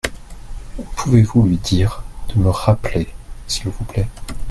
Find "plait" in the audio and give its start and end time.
3.83-4.07